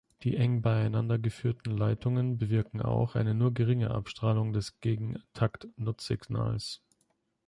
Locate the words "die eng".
0.23-0.63